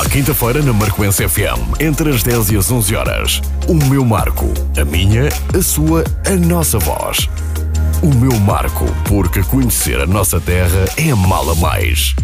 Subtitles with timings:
[0.00, 3.42] À quinta-feira na Marcoense FM, entre as 10 e as 11 horas.
[3.68, 4.46] O meu marco,
[4.80, 7.28] a minha, a sua, a nossa voz.
[8.02, 12.14] O meu marco, porque conhecer a nossa terra é mala mais.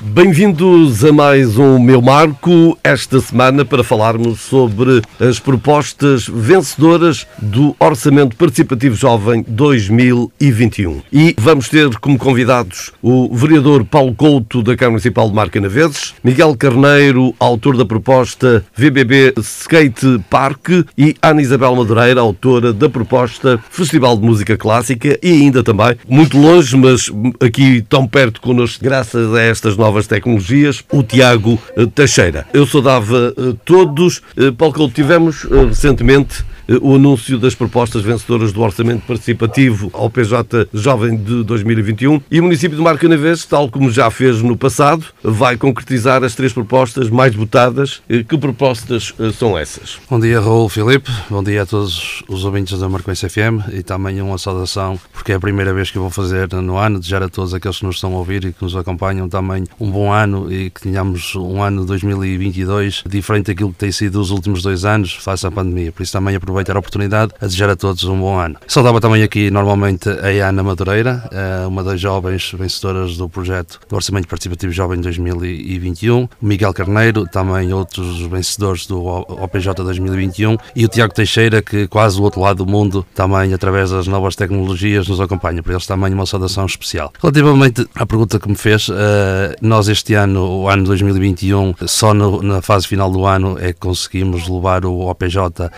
[0.00, 7.76] Bem-vindos a mais um Meu Marco, esta semana para falarmos sobre as propostas vencedoras do
[7.78, 11.00] Orçamento Participativo Jovem 2021.
[11.12, 16.12] E vamos ter como convidados o vereador Paulo Couto, da Câmara Municipal de Marca Naveses,
[16.24, 23.62] Miguel Carneiro, autor da proposta VBB Skate Park e Ana Isabel Madureira, autora da proposta
[23.70, 29.32] Festival de Música Clássica e ainda também, muito longe, mas aqui tão perto connosco, graças
[29.32, 32.46] a estas novas tecnologias, o Tiago eh, Teixeira.
[32.54, 34.22] Eu saudava eh, todos.
[34.34, 36.42] Eh, Paulo Couto, tivemos recentemente
[36.80, 42.42] o anúncio das propostas vencedoras do Orçamento Participativo ao PJ Jovem de 2021 e o
[42.42, 47.10] município de Marca Naves, tal como já fez no passado, vai concretizar as três propostas
[47.10, 48.02] mais votadas.
[48.08, 49.98] Que propostas são essas?
[50.08, 51.10] Bom dia, Raul Filipe.
[51.28, 55.34] Bom dia a todos os ouvintes da Marcoense FM e também uma saudação, porque é
[55.34, 58.14] a primeira vez que vou fazer no ano, desejar a todos aqueles que nos estão
[58.14, 61.84] a ouvir e que nos acompanham também um bom ano e que tenhamos um ano
[61.84, 65.92] 2022 diferente daquilo que tem sido os últimos dois anos face à pandemia.
[65.92, 68.56] Por isso também aproveitar a oportunidade a desejar a todos um bom ano.
[68.68, 73.96] Saudava também aqui normalmente a Ana Madureira, eh, uma das jovens vencedoras do projeto do
[73.96, 80.88] Orçamento Participativo Jovem 2021, o Miguel Carneiro, também outros vencedores do OPJ 2021 e o
[80.88, 85.20] Tiago Teixeira, que quase do outro lado do mundo também através das novas tecnologias nos
[85.20, 85.62] acompanha.
[85.62, 87.12] Por eles também uma saudação especial.
[87.20, 92.42] Relativamente à pergunta que me fez, eh, nós este ano, o ano 2021, só no,
[92.42, 95.70] na fase final do ano é que conseguimos levar o OPJ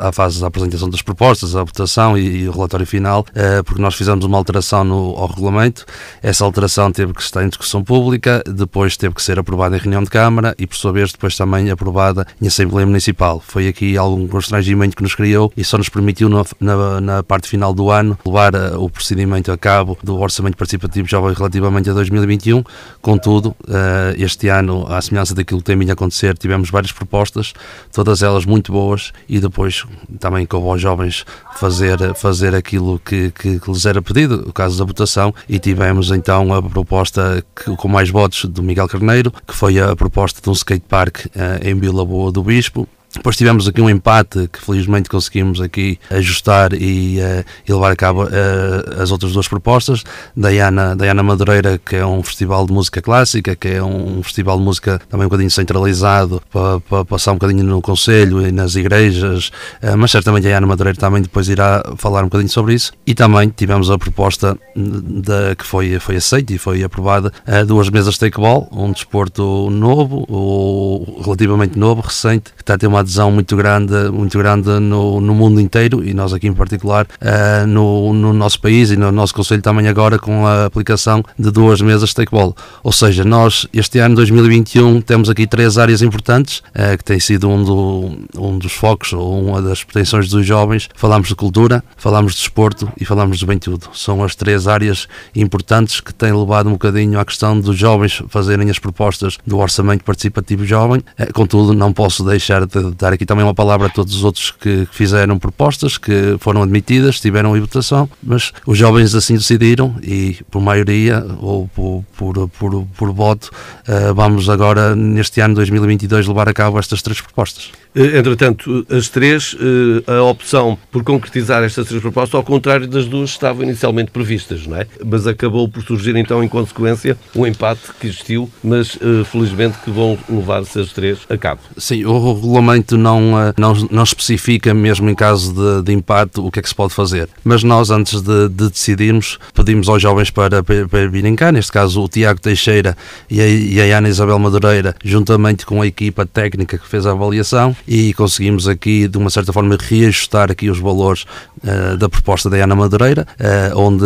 [0.00, 3.80] à fase da apresentação das propostas, a votação e, e o relatório final, uh, porque
[3.80, 5.84] nós fizemos uma alteração no, ao regulamento.
[6.22, 10.02] Essa alteração teve que estar em discussão pública, depois teve que ser aprovada em reunião
[10.02, 13.42] de Câmara e, por sua vez, depois também aprovada em Assembleia Municipal.
[13.46, 17.48] Foi aqui algum constrangimento que nos criou e só nos permitiu, na, na, na parte
[17.48, 21.92] final do ano, levar uh, o procedimento a cabo do Orçamento Participativo Jovem relativamente a
[21.92, 22.62] 2021.
[23.00, 27.52] Contudo, eh, este ano, à semelhança daquilo que tem vindo a acontecer, tivemos várias propostas,
[27.92, 29.84] todas elas muito boas, e depois
[30.18, 31.24] também com aos jovens
[31.56, 36.10] fazer, fazer aquilo que, que, que, lhes era pedido, o caso da votação, e tivemos
[36.10, 40.48] então a proposta que, com mais votos do Miguel Carneiro, que foi a proposta de
[40.48, 41.30] um skatepark uh,
[41.66, 46.72] em Vila Boa do Bispo, depois tivemos aqui um empate que felizmente conseguimos aqui ajustar
[46.72, 50.02] e, uh, e levar a cabo uh, as outras duas propostas.
[50.34, 55.00] Diana Madureira, que é um festival de música clássica, que é um festival de música
[55.10, 59.48] também um bocadinho centralizado para, passar um bocadinho no Conselho e nas igrejas,
[59.82, 62.92] uh, mas certamente a Diana Madureira também depois irá falar um bocadinho sobre isso.
[63.06, 67.30] E também tivemos a proposta de, que foi, foi aceita e foi aprovada
[67.66, 72.86] duas mesas de takeball, um desporto novo, ou relativamente novo, recente, que está a ter
[72.86, 77.06] uma adesão muito grande, muito grande no, no mundo inteiro e nós aqui em particular
[77.20, 81.50] uh, no, no nosso país e no nosso Conselho também agora com a aplicação de
[81.50, 82.56] duas mesas de.
[82.82, 87.48] Ou seja, nós este ano 2021 temos aqui três áreas importantes uh, que tem sido
[87.48, 90.88] um, do, um dos focos ou uma das pretensões dos jovens.
[90.94, 93.86] Falamos de cultura, falamos de desporto e falamos de juventude.
[93.92, 98.70] São as três áreas importantes que têm levado um bocadinho à questão dos jovens fazerem
[98.70, 101.02] as propostas do orçamento participativo jovem.
[101.18, 104.50] Uh, contudo, não posso deixar de dar aqui também uma palavra a todos os outros
[104.50, 110.38] que fizeram propostas, que foram admitidas, tiveram em votação, mas os jovens assim decidiram e,
[110.50, 113.50] por maioria ou por, por, por, por voto,
[113.88, 117.70] uh, vamos agora, neste ano 2022, levar a cabo estas três propostas.
[117.94, 123.06] Eh, entretanto, as três, eh, a opção por concretizar estas três propostas, ao contrário das
[123.06, 124.86] duas estavam inicialmente previstas, não é?
[125.04, 128.98] Mas acabou por surgir então, em consequência, um empate que existiu, mas
[129.30, 131.60] felizmente que vão levar-se as três a cabo.
[131.76, 136.58] Sim, o regulamento não, não, não especifica, mesmo em caso de, de empate, o que
[136.58, 137.28] é que se pode fazer.
[137.44, 141.72] Mas nós, antes de, de decidirmos, pedimos aos jovens para, para, para virem cá, neste
[141.72, 142.96] caso o Tiago Teixeira
[143.30, 147.12] e a, e a Ana Isabel Madureira, juntamente com a equipa técnica que fez a
[147.12, 151.24] avaliação, e conseguimos aqui, de uma certa forma, reajustar aqui os valores
[151.62, 154.04] uh, da proposta da Ana Madureira, uh, onde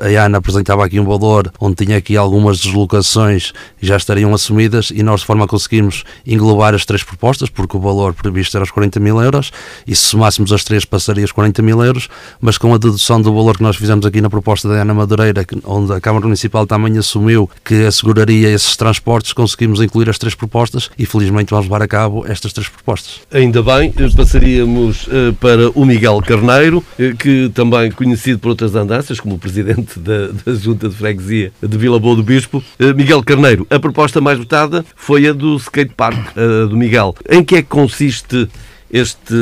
[0.00, 5.02] a Ana apresentava aqui um valor onde tinha aqui algumas deslocações já estariam assumidas e
[5.02, 8.70] nós de forma a conseguirmos englobar as três propostas, porque o valor previsto era os
[8.70, 9.50] 40 mil euros
[9.86, 12.08] e se somássemos as três passaria os 40 mil euros,
[12.40, 15.44] mas com a dedução do valor que nós fizemos aqui na proposta da Ana Madureira,
[15.64, 20.90] onde a Câmara Municipal também assumiu que asseguraria esses transportes, conseguimos incluir as três propostas
[20.98, 23.20] e felizmente vamos levar a cabo estas três propostas.
[23.32, 25.08] Ainda bem, passaríamos
[25.40, 26.84] para o Miguel Carneiro,
[27.18, 31.78] que também conhecido por outras andanças, como o presidente da, da Junta de Freguesia de
[31.78, 32.62] Vila Boa do Bispo,
[32.96, 33.66] Miguel Carneiro.
[33.70, 36.34] A proposta mais votada foi a do skate park
[36.68, 37.14] do Miguel.
[37.28, 38.48] Em que é que consiste
[38.92, 39.34] este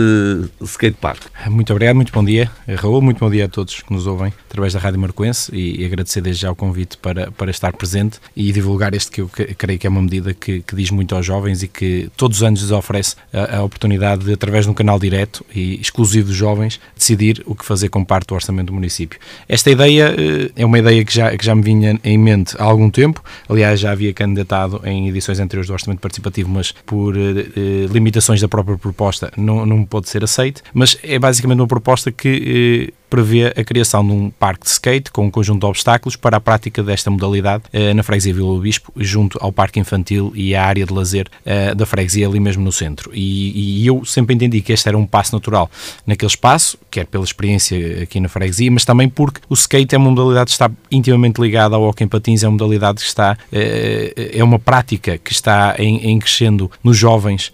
[0.62, 1.23] skatepark.
[1.49, 4.73] Muito obrigado, muito bom dia, Raul, muito bom dia a todos que nos ouvem através
[4.73, 8.95] da Rádio Marcoense e, agradecer desde já o convite para, para estar presente e divulgar
[8.95, 11.69] este que eu creio que é uma medida que, que diz muito aos jovens e
[11.69, 15.45] que todos os anos lhes oferece a, a, oportunidade de, através de um canal direto
[15.55, 19.19] e exclusivo dos jovens, decidir o que fazer com parte do orçamento do município.
[19.49, 22.65] Esta ideia eh, é uma ideia que já, que já me vinha em mente há
[22.65, 27.47] algum tempo, aliás já havia candidatado em edições anteriores do orçamento participativo, mas por eh,
[27.56, 32.11] eh limitações da própria proposta não, não pode ser aceite, mas é basicamente uma proposta
[32.11, 36.16] que eh, prevê a criação de um parque de skate com um conjunto de obstáculos
[36.16, 40.32] para a prática desta modalidade eh, na freguesia Vila do Bispo, junto ao parque infantil
[40.34, 43.10] e à área de lazer eh, da freguesia ali mesmo no centro.
[43.14, 45.70] E, e, eu sempre entendi que este era um passo natural
[46.06, 50.11] naquele espaço, quer pela experiência aqui na freguesia, mas também porque o skate é uma
[50.11, 54.44] modalidade que está intimamente ligada ao hockey patins, é uma modalidade que está, eh, é
[54.44, 57.52] uma prática que está em, em crescendo nos jovens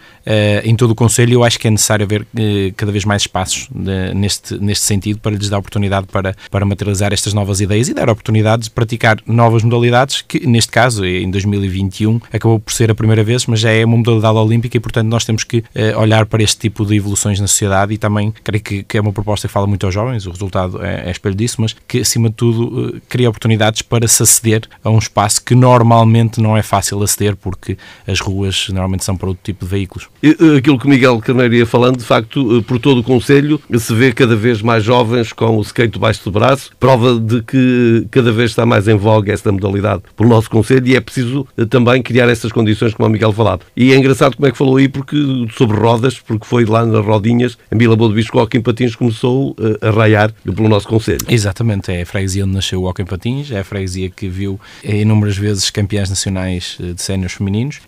[0.64, 2.26] em todo o Conselho e eu acho que é necessário haver
[2.76, 3.68] cada vez mais espaços
[4.14, 7.94] neste, neste sentido para lhes lhes dá oportunidade para, para materializar estas novas ideias e
[7.94, 12.90] dar a oportunidade de praticar novas modalidades, que neste caso, em 2021, acabou por ser
[12.90, 15.98] a primeira vez, mas já é uma modalidade olímpica e, portanto, nós temos que uh,
[15.98, 19.12] olhar para este tipo de evoluções na sociedade e também creio que, que, é uma
[19.12, 22.28] proposta que fala muito aos jovens, o resultado é, é espelho disso, mas que, acima
[22.28, 26.62] de tudo, uh, cria oportunidades para se aceder a um espaço que normalmente não é
[26.62, 27.76] fácil aceder porque
[28.06, 30.08] as ruas normalmente são para outro tipo de veículos.
[30.56, 34.36] Aquilo que Miguel Carneiro ia falando, de facto, por todo o Conselho, se vê cada
[34.36, 38.64] vez mais jovens com o skate debaixo do braço, prova de que cada vez está
[38.64, 42.52] mais em voga esta modalidade pelo nosso Conselho e é preciso eh, também criar essas
[42.52, 43.62] condições, como o Miguel falado.
[43.76, 45.16] E é engraçado como é que falou aí, porque
[45.56, 48.94] sobre rodas, porque foi lá nas rodinhas, em Vila Boa do Bispo, o Hockey Patins
[48.94, 51.20] começou eh, a raiar pelo nosso Conselho.
[51.28, 55.00] Exatamente, é a freguesia onde nasceu o Hockey Patins, é a freguesia que viu eh,
[55.00, 57.80] inúmeras vezes campeões nacionais de séniores femininos,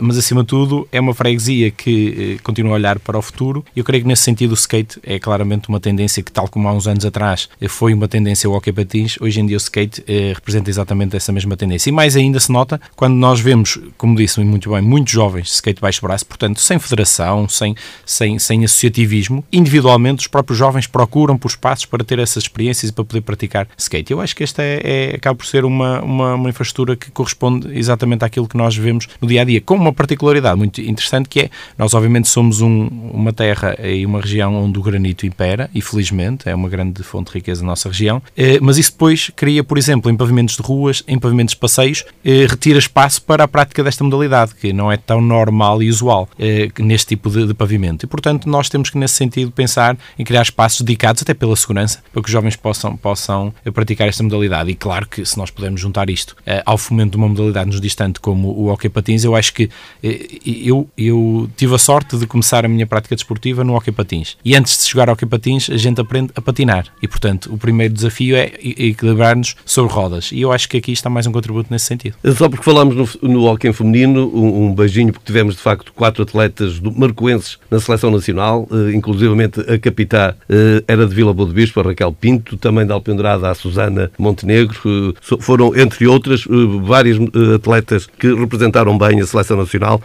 [0.00, 3.78] mas acima de tudo é uma freguesia que continua a olhar para o futuro e
[3.78, 6.72] eu creio que nesse sentido o skate é claramente uma tendência que, tal como há
[6.72, 10.32] uns anos atrás foi uma tendência o hockey patins, hoje em dia o skate eh,
[10.34, 11.90] representa exatamente essa mesma tendência.
[11.90, 15.54] E mais ainda se nota quando nós vemos, como disse muito bem, muitos jovens de
[15.54, 17.74] skate baixo braço, portanto, sem federação, sem,
[18.04, 22.92] sem, sem associativismo, individualmente os próprios jovens procuram por espaços para ter essas experiências e
[22.92, 24.12] para poder praticar skate.
[24.12, 27.76] Eu acho que esta é, é acaba por ser uma, uma, uma infraestrutura que corresponde
[27.76, 31.40] exatamente àquilo que nós vemos no dia a dia, com uma particularidade muito interessante que
[31.40, 35.82] é, nós obviamente somos um, uma terra e uma região onde o granito impera, e
[35.82, 39.64] felizmente é uma grande fonte de riqueza da nossa região, eh, mas isso depois cria,
[39.64, 43.48] por exemplo, em pavimentos de ruas, em pavimentos de passeios, eh, retira espaço para a
[43.48, 47.54] prática desta modalidade, que não é tão normal e usual eh, neste tipo de, de
[47.54, 48.04] pavimento.
[48.04, 52.02] E, portanto, nós temos que, nesse sentido, pensar em criar espaços dedicados, até pela segurança,
[52.12, 54.70] para que os jovens possam, possam praticar esta modalidade.
[54.70, 58.20] E claro que, se nós pudermos juntar isto ao fomento de uma modalidade nos distante
[58.20, 59.68] como o hockey patins, eu acho que
[60.02, 64.36] eu, eu tive a sorte de começar a minha prática desportiva no hockey patins.
[64.44, 66.67] E antes de jogar hockey patins, a gente aprende a patinar.
[67.02, 70.30] E, portanto, o primeiro desafio é equilibrar-nos sobre rodas.
[70.32, 72.16] E eu acho que aqui está mais um contributo nesse sentido.
[72.36, 76.22] Só porque falamos no, no hockey feminino, um, um, beijinho, porque tivemos, de facto, quatro
[76.22, 81.48] atletas do, marcoenses na seleção nacional, uh, inclusivamente a capitã uh, era de Vila Boa
[81.48, 84.78] de Bispo, a Raquel Pinto, também da Alpendrada a Susana Montenegro.
[84.84, 86.44] Uh, foram, entre outras,
[86.82, 87.18] vários
[87.54, 90.00] atletas que representaram bem a seleção nacional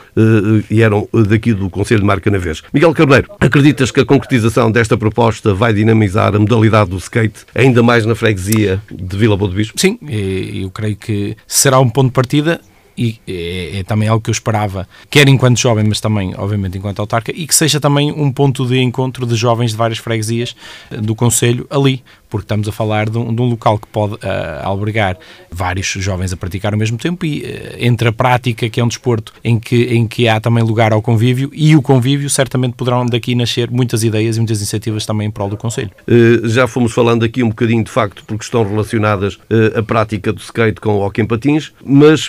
[0.70, 2.62] e eram daqui do Conselho de Marca na vez.
[2.74, 7.82] Miguel Carneiro, acreditas que a concretização desta proposta vai dinamizar a modalidade do skate, ainda
[7.82, 9.80] mais na freguesia de Vila Boa do Bispo?
[9.80, 12.62] Sim, eu creio que será um ponto de partida
[12.96, 17.00] e é, é, também algo que eu esperava, quer enquanto jovem, mas também, obviamente, enquanto
[17.00, 20.56] autarca, e que seja também um ponto de encontro de jovens de várias freguesias
[20.92, 24.20] do Conselho ali, porque estamos a falar de um, de um local que pode uh,
[24.64, 25.20] albergar
[25.52, 28.88] vários jovens a praticar ao mesmo tempo e uh, entre a prática, que é um
[28.88, 33.06] desporto em que, em que há também lugar ao convívio, e o convívio, certamente poderão
[33.06, 35.92] daqui nascer muitas ideias e muitas iniciativas também em prol do Conselho.
[36.08, 39.38] Uh, já fomos falando aqui um bocadinho, de facto, porque estão relacionadas
[39.78, 42.28] a prática do skate com o hockey em patins, mas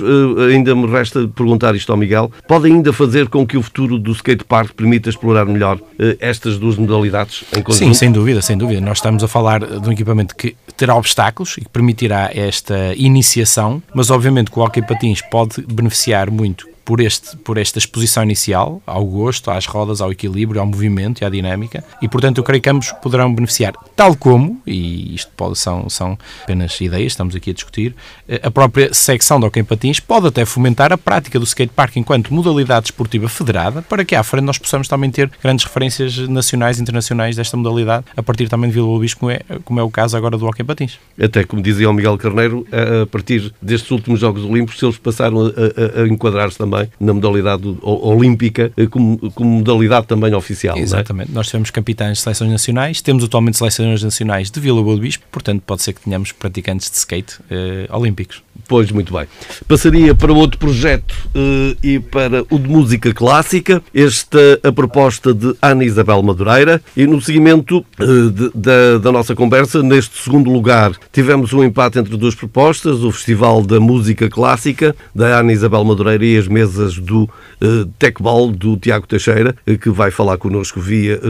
[0.50, 4.12] ainda me resta perguntar isto ao Miguel, pode ainda fazer com que o futuro do
[4.12, 5.80] skate park permita explorar melhor
[6.20, 7.84] estas duas modalidades em conjunto?
[7.84, 8.82] Sim, sem dúvida, sem dúvida.
[8.82, 13.82] Nós estamos a falar de um equipamento que terá obstáculos e que permitirá esta iniciação,
[13.94, 18.83] mas obviamente que o hockey patins pode beneficiar muito por, este, por esta exposição inicial,
[18.87, 22.62] ao gosto, às rodas, ao equilíbrio, ao movimento e à dinâmica, e portanto eu creio
[22.62, 27.50] que ambos poderão beneficiar, tal como, e isto pode, são, são apenas ideias, estamos aqui
[27.50, 27.95] a discutir,
[28.29, 32.33] eh, a própria secção do Hockey Patins pode até fomentar a prática do skatepark enquanto
[32.33, 36.83] modalidade esportiva federada, para que à frente nós possamos também ter grandes referências nacionais e
[36.83, 40.17] internacionais desta modalidade, a partir também de Vila Boa como é, como é o caso
[40.17, 40.99] agora do Hockey Patins.
[41.21, 42.67] Até como dizia o Miguel Carneiro,
[43.03, 47.76] a partir destes últimos Jogos Olímpicos, eles passaram a, a, a enquadrar-se também na modalidade
[47.83, 50.76] olímpica eh, como, como modalidade também oficial.
[50.76, 50.81] É?
[50.81, 51.31] Exatamente.
[51.31, 51.35] É?
[51.35, 55.25] Nós tivemos capitães de seleções nacionais, temos atualmente seleções nacionais de Vila Boa do Bispo,
[55.31, 58.43] portanto pode ser que tenhamos praticantes de skate eh, olímpicos.
[58.66, 59.26] Pois, muito bem.
[59.68, 63.82] Passaria para outro projeto uh, e para o de música clássica.
[63.92, 66.80] Esta a proposta de Ana Isabel Madureira.
[66.96, 71.99] E no seguimento uh, de, da, da, nossa conversa, neste segundo lugar, tivemos um empate
[71.99, 76.99] entre duas propostas: o Festival da Música Clássica, da Ana Isabel Madureira, e as mesas
[76.99, 81.20] do uh, Tecball, do Tiago Teixeira, que vai falar connosco via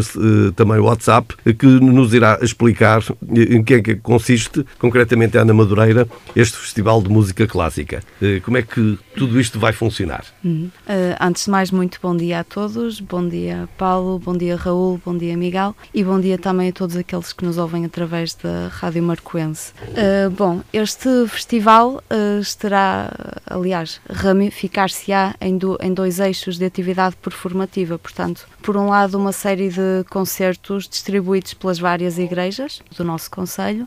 [0.57, 6.07] também o WhatsApp, que nos irá explicar em que é que consiste, concretamente Ana Madureira,
[6.35, 8.03] este Festival de música clássica.
[8.21, 10.25] Eh, como é que tudo isto vai funcionar?
[10.45, 10.69] Uhum.
[10.87, 12.99] Uh, antes de mais, muito bom dia a todos.
[12.99, 14.19] Bom dia, Paulo.
[14.19, 15.01] Bom dia, Raul.
[15.05, 15.77] Bom dia, Miguel.
[15.95, 19.73] E bom dia também a todos aqueles que nos ouvem através da Rádio Marcoense.
[19.91, 22.03] Uh, bom, este festival
[22.41, 23.13] estará,
[23.47, 27.97] aliás, ramificar-se-á em, em dois eixos de atividade performativa.
[27.97, 33.87] Portanto, por um lado, uma série de concertos distribuídos pelas várias igrejas do nosso Conselho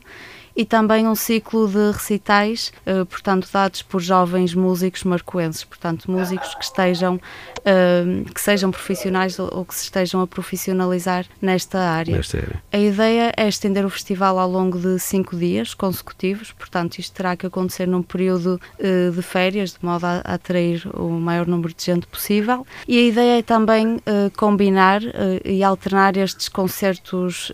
[0.57, 6.55] e também um ciclo de recitais, uh, portanto, dados por jovens músicos marcoenses, portanto, músicos
[6.55, 12.17] que estejam, uh, que sejam profissionais ou, que se estejam a profissionalizar nesta área.
[12.17, 12.63] nesta área.
[12.73, 17.35] A ideia é estender o festival ao longo de cinco dias consecutivos, portanto, isto terá
[17.35, 21.71] que acontecer num período uh, de férias, de modo a, a atrair o maior número
[21.71, 22.65] de gente possível.
[22.87, 23.99] E a ideia é também
[24.35, 25.01] combinar
[25.43, 27.51] e alternar estes concertos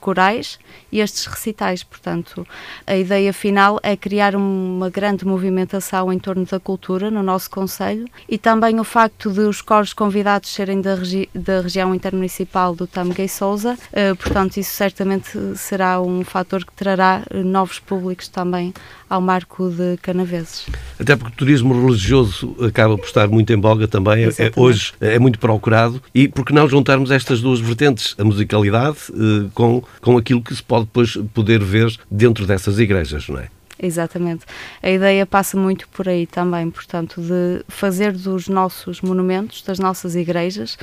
[0.00, 0.58] corais
[0.92, 2.46] e estes recitais, portanto, Portanto,
[2.86, 8.06] a ideia final é criar uma grande movimentação em torno da cultura no nosso Conselho
[8.28, 12.86] e também o facto de os coros convidados serem da, regi da região intermunicipal do
[12.86, 18.72] Tamguei Souza, uh, portanto, isso certamente será um fator que trará eh, novos públicos também
[19.10, 20.66] ao Marco de Canaveses.
[20.98, 24.92] Até porque o turismo religioso acaba por estar muito em boga também, é, é hoje
[25.00, 29.82] é muito procurado, e por que não juntarmos estas duas vertentes, a musicalidade, eh, com,
[30.00, 33.48] com aquilo que se pode depois poder ver dentro dessas igrejas, não é?
[33.82, 34.44] Exatamente.
[34.82, 40.14] A ideia passa muito por aí também, portanto, de fazer dos nossos monumentos, das nossas
[40.14, 40.76] igrejas,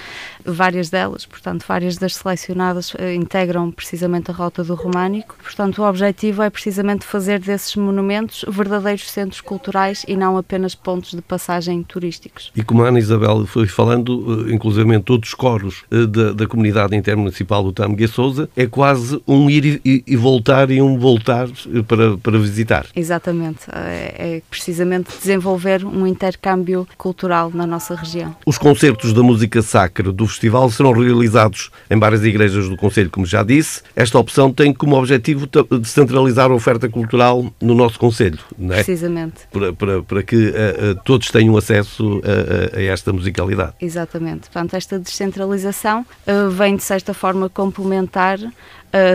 [0.43, 5.37] várias delas, portanto, várias das selecionadas eh, integram precisamente a rota do românico.
[5.41, 11.11] Portanto, o objetivo é precisamente fazer desses monumentos verdadeiros centros culturais e não apenas pontos
[11.11, 12.51] de passagem turísticos.
[12.55, 16.47] E como a Ana Isabel foi falando, eh, inclusive todos os coros eh, da, da
[16.47, 21.47] comunidade intermunicipal do Tamegue Souza, é quase um ir e, e voltar e um voltar
[21.87, 22.86] para, para visitar.
[22.95, 28.35] Exatamente, é, é precisamente desenvolver um intercâmbio cultural na nossa região.
[28.45, 33.25] Os concertos da música sacra do festival serão realizados em várias igrejas do Conselho, como
[33.25, 33.81] já disse.
[33.95, 35.47] Esta opção tem como objetivo
[35.79, 38.83] descentralizar a oferta cultural no nosso Conselho, não é?
[38.83, 39.47] Precisamente.
[39.51, 43.73] Para, para, para que uh, uh, todos tenham acesso a, a, esta musicalidade.
[43.81, 44.49] Exatamente.
[44.49, 48.39] Portanto, esta descentralização uh, vem, de certa forma, complementar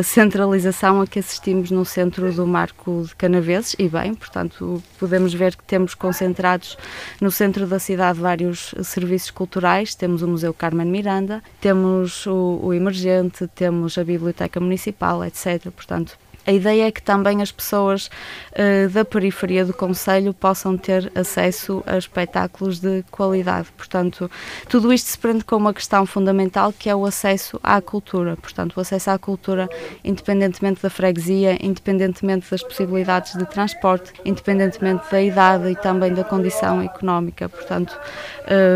[0.03, 5.57] centralização a que assistimos no centro do Marco de Canaveses e bem, portanto podemos ver
[5.57, 6.77] que temos concentrados
[7.21, 12.75] no centro da cidade vários serviços culturais, temos o Museu Carmen Miranda, temos o, o
[12.75, 15.71] Emergente, temos a Biblioteca Municipal, etc.
[15.71, 18.07] Portanto, a ideia é que também as pessoas
[18.53, 23.69] uh, da periferia do Conselho possam ter acesso a espetáculos de qualidade.
[23.77, 24.31] Portanto,
[24.69, 28.37] tudo isto se prende com uma questão fundamental que é o acesso à cultura.
[28.37, 29.69] Portanto, o acesso à cultura,
[30.05, 36.81] independentemente da freguesia, independentemente das possibilidades de transporte, independentemente da idade e também da condição
[36.81, 37.49] económica.
[37.49, 37.99] Portanto,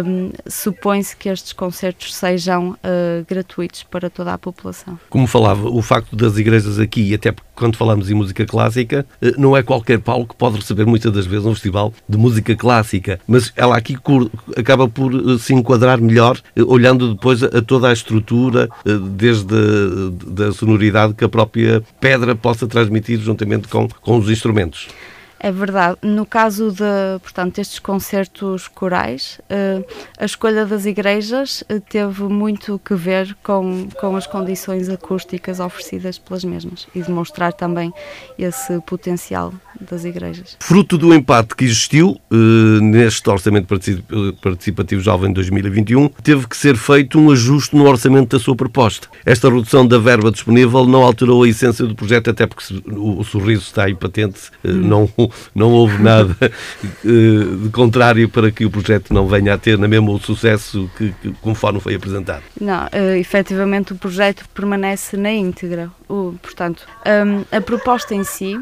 [0.04, 4.98] um, supõe-se que estes concertos sejam uh, gratuitos para toda a população.
[5.08, 9.56] Como falava, o facto das igrejas aqui, até quando falamos em música clássica, uh, não
[9.56, 13.52] é qualquer palco que pode receber muitas das vezes um festival de música clássica, mas
[13.56, 13.96] ela aqui
[14.56, 18.68] acaba por uh, se enquadrar melhor, olhando depois a, a, toda a estrutura,
[19.16, 24.88] desde a, da sonoridade que a própria pedra possa transmitir juntamente com, com os instrumentos.
[25.38, 25.98] É verdade.
[26.02, 29.84] No caso de, portanto, estes concertos corais, uh,
[30.18, 36.18] a escolha das igrejas uh, teve muito que ver com, com as condições acústicas oferecidas
[36.18, 37.92] pelas mesmas e demonstrar também
[38.38, 40.56] esse potencial das igrejas.
[40.60, 42.34] Fruto do empate que existiu uh,
[42.80, 43.66] neste Orçamento
[44.40, 49.08] Participativo Jovem 2021, teve que ser feito um ajuste no orçamento da sua proposta.
[49.24, 53.62] Esta redução da verba disponível não alterou a essência do projeto, até porque o, sorriso
[53.62, 56.36] está aí patente, uh, não, houve nada
[57.04, 60.90] uh, de contrário para que o projeto não venha a ter na mesma o sucesso
[60.96, 62.42] que, que conforme foi apresentado.
[62.60, 65.90] Não, uh, efetivamente o projeto permanece na íntegra.
[66.08, 68.58] O, portanto, um, a proposta em si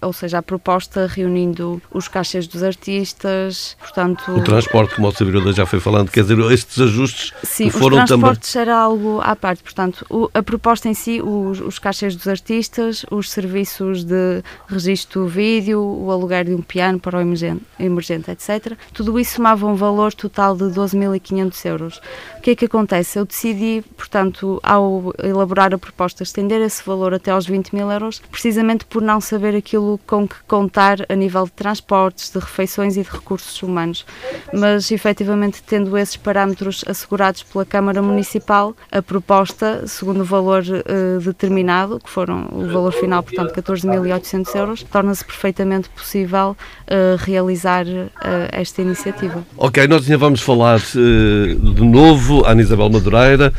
[0.00, 4.32] ou seja, a proposta reunindo os caixas dos artistas, portanto...
[4.32, 8.06] O transporte, como o Sabiruda já foi falando, quer dizer, estes ajustes sim, foram também...
[8.06, 11.78] Sim, os transportes era algo à parte, portanto, o, a proposta em si, os, os
[11.78, 17.20] caixas dos artistas, os serviços de registro vídeo, o aluguer de um piano para o
[17.20, 18.76] emergente, emergente etc.
[18.92, 22.00] Tudo isso somava um valor total de 12.500 euros.
[22.38, 23.18] O que é que acontece?
[23.18, 28.22] Eu decidi, portanto, ao elaborar a proposta, estender esse valor até aos 20 mil euros,
[28.30, 33.02] precisamente por não saber aquilo com que contar a nível de transportes, de refeições e
[33.02, 34.04] de recursos humanos.
[34.52, 41.20] Mas, efetivamente, tendo esses parâmetros assegurados pela Câmara Municipal, a proposta, segundo o valor uh,
[41.20, 48.10] determinado, que foram o valor final, portanto, 14.800 euros, torna-se perfeitamente possível uh, realizar uh,
[48.50, 49.44] esta iniciativa.
[49.56, 53.52] Ok, nós ainda vamos falar de novo, Ana Isabel Madureira,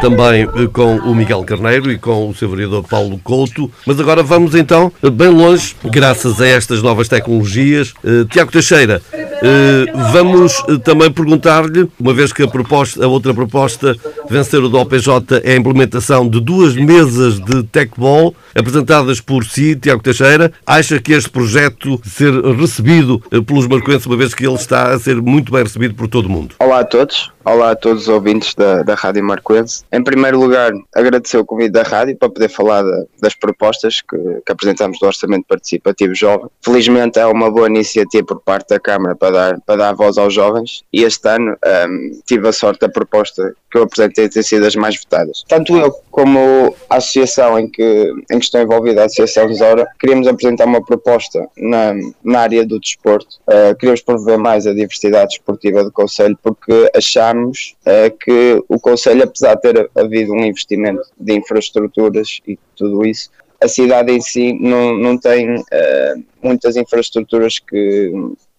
[0.00, 4.54] também com o Miguel Carneiro e com o seu vereador Paulo Couto, mas agora vamos
[4.54, 7.92] então bem longe, graças a estas novas tecnologias.
[8.04, 13.32] Uh, Tiago Teixeira, uh, vamos uh, também perguntar-lhe, uma vez que a, proposta, a outra
[13.32, 13.96] proposta
[14.28, 20.02] vencedora do OPJ é a implementação de duas mesas de techball apresentadas por si, Tiago
[20.02, 24.98] Teixeira, acha que este projeto ser recebido pelos marcoenses, uma vez que ele está a
[24.98, 26.54] ser muito bem recebido por todo o mundo?
[26.58, 27.35] Olá a todos.
[27.48, 29.84] Olá a todos os ouvintes da, da Rádio Marcoense.
[29.92, 34.18] Em primeiro lugar, agradecer o convite da rádio para poder falar de, das propostas que,
[34.44, 36.48] que apresentamos do Orçamento Participativo Jovem.
[36.60, 40.34] Felizmente é uma boa iniciativa por parte da Câmara para dar, para dar voz aos
[40.34, 41.56] jovens e este ano
[41.88, 45.44] um, tive a sorte da proposta que eu apresentei ter sido as mais votadas.
[45.46, 50.26] Tanto eu como a associação em que, em que estou envolvida, a Associação Zora, queríamos
[50.26, 53.36] apresentar uma proposta na, na área do desporto.
[53.46, 57.35] Uh, queríamos promover mais a diversidade esportiva do Conselho porque achámos
[57.84, 63.30] é que o Conselho, apesar de ter havido um investimento de infraestruturas e tudo isso,
[63.62, 68.12] a cidade em si não, não tem uh, muitas infraestruturas que,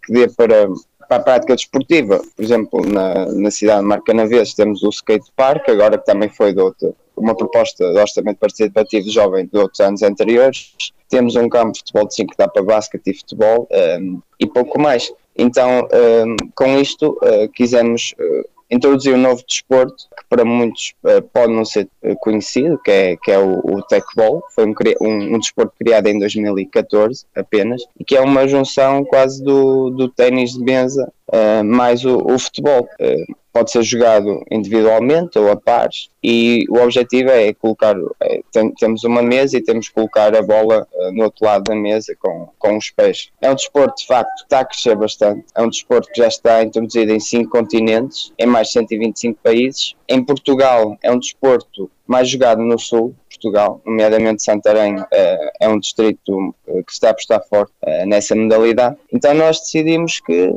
[0.03, 0.67] que dê para,
[1.07, 2.21] para a prática desportiva.
[2.35, 6.53] Por exemplo, na, na cidade de Marcanaves temos o skate park, agora que também foi
[6.53, 10.73] de outra, uma proposta de orçamento participativo jovem de outros anos anteriores.
[11.09, 14.45] Temos um campo de futebol de 5 que dá para basquete e futebol um, e
[14.45, 15.11] pouco mais.
[15.37, 15.87] Então,
[16.25, 21.53] um, com isto, uh, quisemos uh, introduziu um novo desporto que para muitos uh, pode
[21.53, 23.81] não ser eh, conhecido, que é, que é o, o.
[24.53, 29.43] Foi um, um, um, desporto criado em 2014 apenas e que é uma junção quase
[29.43, 32.87] do, do ténis de mesa uh, mais o, o futebol.
[32.99, 38.71] Uh, pode ser jogado individualmente ou a pares e o objetivo é colocar, é, tem,
[38.73, 42.15] temos uma mesa e temos que colocar a bola uh, no outro lado da mesa
[42.19, 43.29] com, com os pés.
[43.41, 46.27] É um desporto de facto que está a crescer bastante, é um desporto que já
[46.27, 49.95] está introduzido em cinco continentes, em mais de 125 países.
[50.07, 55.07] Em Portugal é um desporto mais jogado no sul, Portugal, nomeadamente Santarém, uh,
[55.59, 57.73] é um distrito uh, que está a apostar forte
[58.05, 58.97] nessa modalidade.
[59.11, 60.53] Então nós decidimos que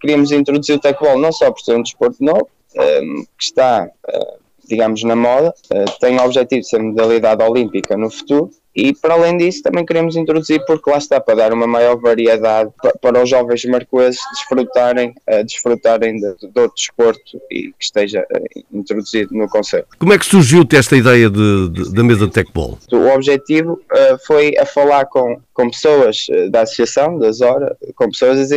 [0.00, 3.88] queríamos introduzir o tecbol não só por ser um desporto novo, um, ehm, que está,
[4.08, 8.94] uh, digamos, na moda, uh, tem o objetivo de ser modalidade olímpica no futuro, e
[8.94, 13.22] para além disso também queremos introduzir porque lá está para dar uma maior variedade para
[13.22, 19.34] os jovens marcoeses desfrutarem, uh, desfrutarem de, de outro desporto e que esteja uh, introduzido
[19.34, 19.84] no Conselho.
[19.98, 22.78] Como é que surgiu-te esta ideia de, de, da mesa de tecbol?
[22.92, 28.50] O objetivo uh, foi a falar com, com pessoas da associação, da Zora, com pessoas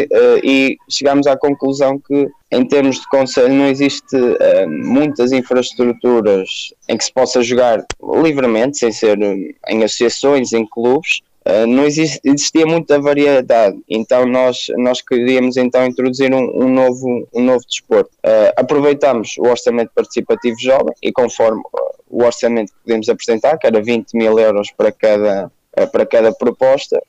[0.44, 6.96] e chegámos à conclusão que em termos de conselho não existe uh, muitas infraestruturas em
[6.96, 7.84] que se possa jogar
[8.22, 9.18] livremente, sem ser
[9.68, 11.22] em associações, em clubes.
[11.46, 17.28] Uh, não existe, existia muita variedade, então nós, nós queríamos então introduzir um, um novo,
[17.34, 18.12] um novo desporto.
[18.26, 21.62] Uh, aproveitamos o orçamento participativo jovem e conforme
[22.10, 25.52] o orçamento que podemos apresentar, que era 20 mil euros para cada,
[25.92, 27.02] para cada proposta,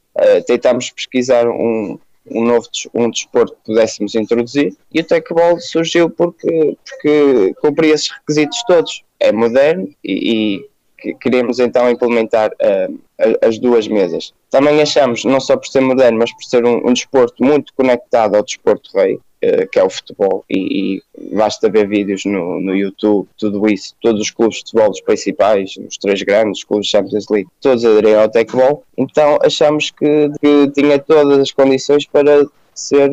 [0.46, 1.98] tentámos pesquisar um,
[2.30, 8.10] um novo um desporto que pudéssemos introduzir e o Tecball surgiu porque, porque cumpria esses
[8.10, 9.04] requisitos todos.
[9.20, 10.70] É moderno e, e
[11.14, 13.00] queremos então implementar uh,
[13.42, 14.32] as duas mesas.
[14.50, 18.36] Também achamos, não só por ser moderno, mas por ser um, um desporto muito conectado
[18.36, 21.02] ao desporto rei, eh, que é o futebol, e, e,
[21.36, 25.76] basta ver vídeos no, no YouTube, tudo isso, todos os clubes de futebol dos principais,
[25.76, 30.70] os três grandes, os clubes Champions League, todos aderiram ao Tecbol, então achamos que, que
[30.70, 33.10] tinha todas as condições para ser,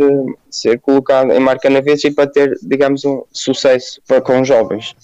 [0.49, 4.47] ser colocado em marca na vez e para ter, digamos, um sucesso para com os
[4.47, 4.95] jovens.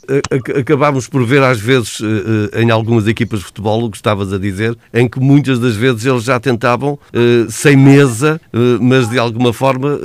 [0.59, 4.33] Acabámos por ver às vezes eh, eh, em algumas equipas de futebol, o que estavas
[4.33, 8.39] a dizer, em que muitas das vezes eles já tentavam, eh, sem mesa,
[8.81, 9.99] mas de alguma forma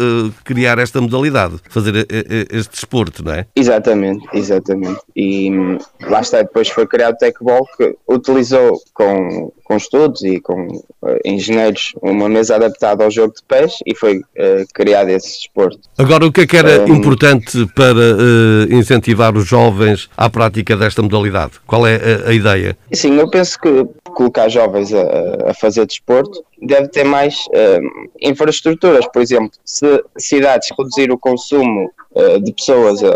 [0.44, 2.06] criar esta modalidade, fazer
[2.50, 3.46] este desporto, não é?
[3.56, 5.00] Exatamente, exatamente.
[5.16, 10.40] E hum, lá está, depois foi criado o Tecbol que utilizou com com estudos e
[10.40, 15.38] com uh, engenheiros uma mesa adaptada ao jogo de pés e foi uh, criado esse
[15.38, 15.80] desporto.
[15.98, 20.76] Agora, o que é que era um, importante para uh, incentivar os jovens à prática
[20.76, 21.52] desta modalidade?
[21.66, 22.76] Qual é a, a ideia?
[22.92, 27.36] Sim, eu penso que colocar jovens a, a fazer desporto deve ter mais
[28.20, 31.90] infraestruturas, por exemplo, se cidades reduzir o consumo
[32.42, 33.12] de pessoas a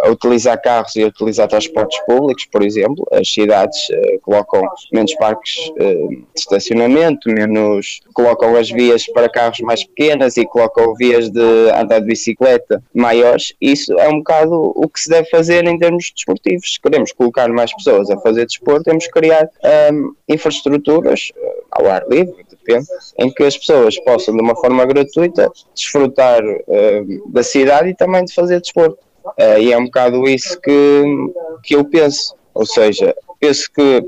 [0.00, 5.14] a utilizar carros e a utilizar transportes públicos, por exemplo, as cidades uh, colocam menos
[5.14, 11.30] parques uh, de estacionamento, menos colocam as vias para carros mais pequenas e colocam vias
[11.30, 13.54] de andar de bicicleta maiores.
[13.60, 16.74] Isso é um bocado o que se deve fazer em termos desportivos.
[16.74, 21.64] Se queremos colocar mais pessoas a fazer desporto, temos que criar um, ehm, infraestruturas uh,
[21.70, 22.86] ao ar livre, depende,
[23.18, 26.42] em que as pessoas possam, de uma forma gratuita, desfrutar
[27.28, 29.05] da cidade e também de fazer desporto.
[29.38, 31.04] Uh, e é um bocado isso que,
[31.62, 32.34] que eu penso.
[32.54, 34.02] Ou seja, penso que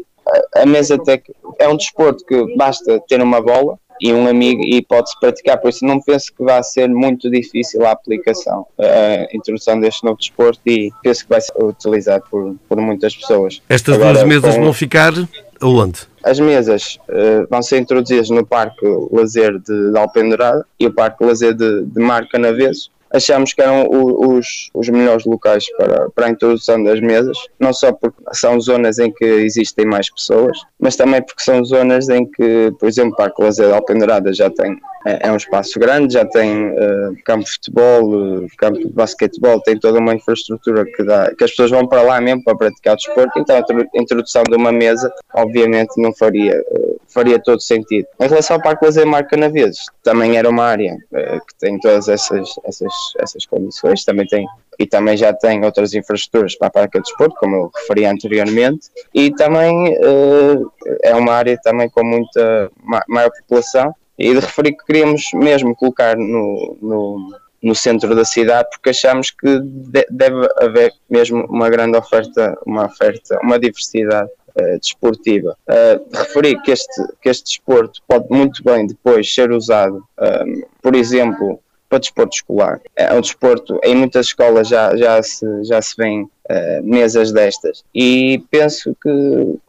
[0.54, 1.22] a mesa tech
[1.58, 5.70] é um desporto que basta ter uma bola e um amigo e pode-se praticar, por
[5.70, 10.60] isso não penso que vai ser muito difícil a aplicação, a introdução deste novo desporto
[10.66, 13.60] e penso que vai ser utilizado por, por muitas pessoas.
[13.68, 14.62] Estas Agora, duas mesas com...
[14.62, 15.12] vão ficar
[15.60, 16.00] aonde?
[16.22, 21.24] As mesas uh, vão ser introduzidas no Parque Lazer de, de Alpendurada e o Parque
[21.24, 26.30] Lazer de, de Mar Canaveses achamos que eram os, os melhores locais para, para a
[26.30, 31.22] introdução das mesas, não só porque são zonas em que existem mais pessoas, mas também
[31.22, 35.28] porque são zonas em que, por exemplo, o Parque Lazer de Alpendurada já tem é,
[35.28, 39.78] é um espaço grande, já tem uh, campo de futebol, uh, campo de basquetebol, tem
[39.78, 42.96] toda uma infraestrutura que dá, que as pessoas vão para lá mesmo para praticar o
[42.96, 48.06] desporto, então a introdução de uma mesa obviamente não faria, uh, faria todo sentido.
[48.20, 52.48] Em relação ao Parque Lazer Mar Canaveses, também era uma área que tem todas essas,
[52.64, 54.46] essas, essas condições, também tem
[54.78, 58.88] e também já tem outras infraestruturas para a prática de desporto, como eu referi anteriormente,
[59.12, 64.76] e também uh, é uma área também com muita ma maior população e de referir
[64.76, 70.48] que queríamos mesmo colocar no, no, no centro da cidade porque achamos que de, deve
[70.60, 75.56] haver mesmo uma grande oferta, uma oferta, uma diversidade uh, desportiva.
[75.68, 80.62] Uh, de referir que este, que este desporto pode muito bem depois ser usado, um,
[80.82, 82.80] por exemplo, para desporto escolar.
[82.94, 87.84] É um desporto, em muitas escolas já, já, se, já se vêem uh, mesas destas
[87.94, 89.10] e penso que,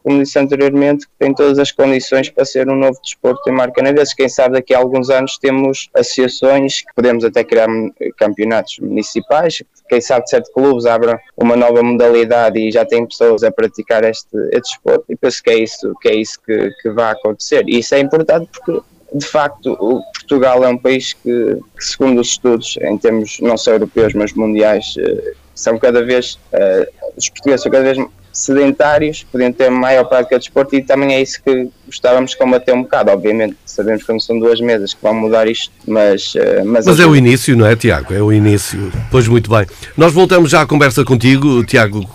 [0.02, 3.92] como disse anteriormente, tem todas as condições para ser um novo desporto em marca na
[3.92, 4.14] vez.
[4.14, 7.68] Quem sabe daqui a alguns anos temos associações que podemos até criar
[8.16, 13.50] campeonatos municipais, quem sabe sete clubes abram uma nova modalidade e já tem pessoas a
[13.50, 17.12] praticar este, este desporto e penso que é isso que, é isso que, que vai
[17.12, 17.64] acontecer.
[17.68, 18.80] E isso é importante porque
[19.12, 19.76] de facto,
[20.14, 24.32] Portugal é um país que, que, segundo os estudos, em termos não só europeus, mas
[24.32, 27.98] mundiais, eh, são cada vez, uh, os portugueses são cada vez
[28.32, 32.72] sedentários, podiam ter maior prática de desporto e também é isso que gostávamos de combater
[32.72, 33.10] um bocado.
[33.10, 36.34] Obviamente, sabemos que não são duas mesas que vão mudar isto, mas.
[36.34, 38.14] Uh, mas mas é o início, não é, Tiago?
[38.14, 38.92] É o início.
[39.10, 39.66] Pois muito bem.
[39.96, 42.06] Nós voltamos já à conversa contigo, Tiago,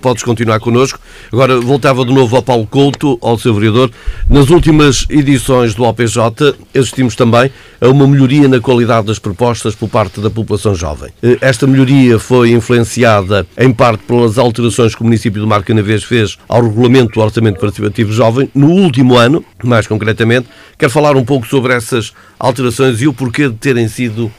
[0.00, 0.98] podes continuar connosco.
[1.32, 3.90] Agora voltava de novo ao Paulo Couto, ao seu vereador.
[4.28, 9.88] Nas últimas edições do OPJ, assistimos também a uma melhoria na qualidade das propostas por
[9.88, 11.10] parte da população jovem.
[11.22, 16.38] Eh, esta melhoria foi influenciada em parte pelas alterações que o município de Marcanavês fez
[16.48, 20.48] ao regulamento do orçamento participativo jovem no último ano, mais concretamente.
[20.78, 24.30] Quer falar um pouco sobre essas alterações e o porquê de terem sido uh,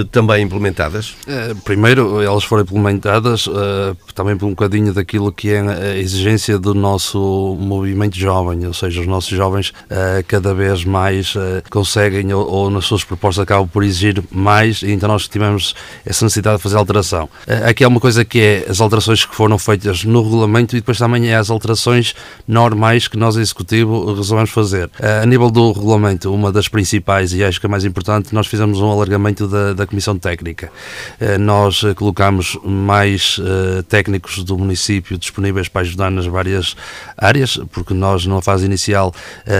[0.00, 1.16] uh, também implementadas?
[1.26, 3.48] Uh, primeiro, elas foram implementadas
[4.14, 9.00] também por um bocadinho daquilo que é a exigência do nosso movimento jovem, ou seja,
[9.00, 9.72] os nossos jovens
[10.28, 11.34] cada vez mais
[11.70, 16.24] conseguem ou, ou, nas suas propostas acabam por exigir mais e então nós tivemos essa
[16.24, 17.28] necessidade de fazer alteração.
[17.66, 20.98] aqui há uma coisa que é as alterações que foram feitas no regulamento e depois
[20.98, 22.14] também é as alterações
[22.46, 24.90] normais que nós, Executivo, resolvemos fazer.
[25.22, 28.80] A nível do regulamento, uma das principais e acho que a mais importante, nós fizemos
[28.80, 30.70] um alargamento da, da Comissão Técnica.
[31.40, 33.40] Nós colocamos mais
[33.88, 36.76] técnicos do município disponíveis para ajudar nas várias
[37.16, 39.14] áreas, porque nós, numa fase inicial,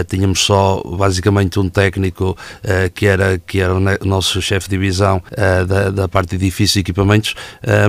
[0.08, 2.36] tínhamos só basicamente um técnico
[2.94, 5.22] que era, que era o nosso chefe de divisão
[5.66, 7.34] da, da parte de edifícios e equipamentos,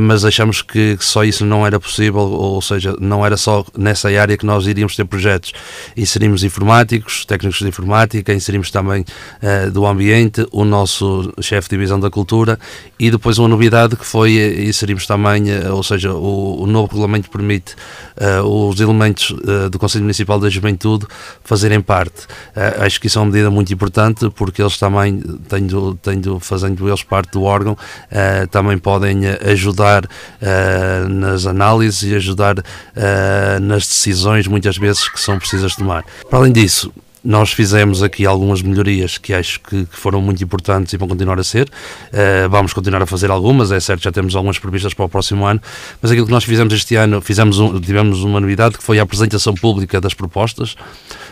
[0.02, 4.38] mas achamos que só isso não era possível, ou seja, não era só nessa área
[4.38, 5.54] que nós iríamos ter projetos.
[5.96, 6.44] Inserimos
[6.93, 9.01] informáticos, técnicos de informática, inserimos também
[9.41, 12.60] uh, do ambiente, o nosso chefe de divisão da cultura
[12.99, 16.88] e depois uma novidade que foi eh, inserimos também, uh, ou seja, o, o, novo
[16.88, 17.75] regulamento permite
[18.17, 19.36] uh, os elementos
[19.71, 21.06] do Conselho Municipal da Juventude
[21.43, 22.27] fazerem parte.
[22.79, 27.03] acho que isso é uma medida muito importante porque eles também, tendo, tendo, fazendo eles
[27.03, 27.77] parte do órgão,
[28.51, 30.08] também podem ajudar
[31.10, 32.56] nas análises e ajudar
[33.62, 36.03] nas decisões muitas vezes que são precisas tomar.
[36.29, 36.83] Para além disso,
[37.23, 41.39] nós fizemos aqui algumas melhorias que acho que, que foram muito importantes e vão continuar
[41.39, 41.69] a ser.
[42.09, 45.45] Uh, vamos continuar a fazer algumas, é certo, já temos algumas previstas para o próximo
[45.45, 45.62] ano,
[46.01, 49.03] mas aquilo que nós fizemos este ano, fizemos um, tivemos uma novidade que foi a
[49.03, 50.75] apresentação pública das propostas.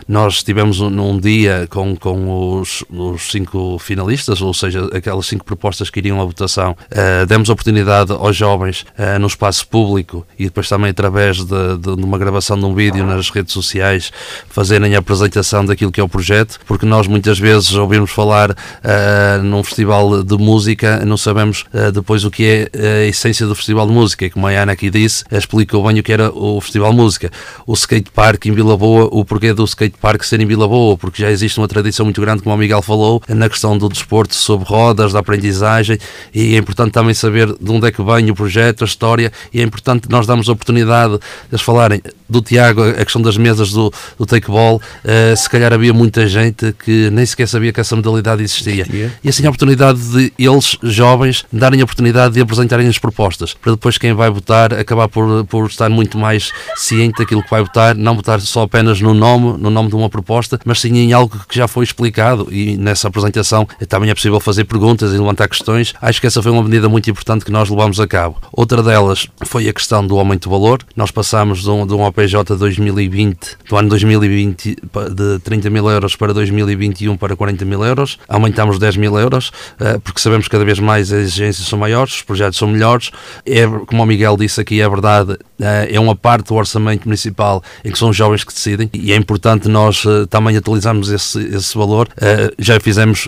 [0.07, 5.45] Nós tivemos um, um dia com, com os, os, cinco finalistas, ou seja, aquelas cinco
[5.45, 6.75] propostas que iriam à votação.
[6.91, 11.95] Uh, demos oportunidade aos jovens uh, no espaço público e depois também através de, de,
[11.95, 14.11] de uma gravação de um vídeo nas redes sociais
[14.49, 18.51] fazerem a apresentação daquilo daquilo que é o projeto, porque nós muitas vezes ouvimos falar
[18.51, 23.55] uh, num festival de música, não sabemos uh, depois o que é a essência do
[23.55, 26.91] festival de música, como a Ana aqui disse, explicou bem o que era o festival
[26.91, 27.31] de música.
[27.65, 30.95] O skate park em Vila Boa, o porquê do skate park ser em Vila Boa,
[30.97, 34.35] porque já existe uma tradição muito grande, como o Miguel falou, na questão do desporto
[34.35, 35.97] sobre rodas, da aprendizagem,
[36.33, 39.59] e é importante também saber de onde é que vem o projeto, a história, e
[39.59, 43.71] é importante nós darmos a oportunidade de eles falarem do Tiago, a questão das mesas
[43.71, 47.95] do, do take-ball, uh, se calhar havia muita gente que nem sequer sabia que essa
[47.95, 48.85] modalidade existia.
[49.23, 53.71] E assim a oportunidade de eles, jovens, darem a oportunidade de apresentarem as propostas, para
[53.71, 57.95] depois quem vai votar acabar por, por estar muito mais ciente daquilo que vai votar,
[57.95, 61.37] não votar só apenas no nome, no nome de uma proposta, mas sim em algo
[61.47, 65.93] que já foi explicado e nessa apresentação também é possível fazer perguntas e levantar questões.
[66.01, 68.37] Acho que essa foi uma medida muito importante que nós levamos a cabo.
[68.51, 70.79] Outra delas foi a questão do aumento do valor.
[70.95, 74.75] Nós passamos de um, de um OPJ 2020, do ano 2020,
[75.13, 79.99] de 30 mil euros para 2021 para 40 mil euros, aumentamos 10 mil euros, eh,
[80.03, 83.11] porque sabemos que cada vez mais as exigências são maiores, os projetos são melhores.
[83.45, 87.63] É, como o Miguel disse aqui, é verdade, eh, é uma parte do orçamento municipal
[87.83, 91.39] em que são os jovens que decidem e é importante nós eh, também atualizarmos esse,
[91.39, 92.09] esse valor.
[92.57, 93.27] Já fizemos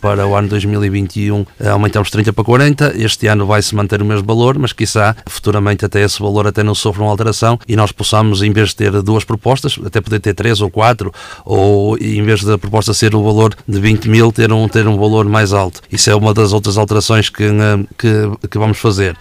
[0.00, 4.58] para o ano 2021, aumentamos 30 para 40, este ano vai-se manter o mesmo valor,
[4.58, 8.52] mas quiçá futuramente até esse valor até não sofra uma alteração e nós possamos, em
[8.52, 11.12] vez de ter duas propostas, até poder ter três ou quatro
[11.44, 14.86] ou ou em vez da proposta ser o valor de 20 mil, ter um, ter
[14.88, 15.82] um valor mais alto.
[15.92, 19.14] Isso é uma das outras alterações que, eh, que, que vamos fazer.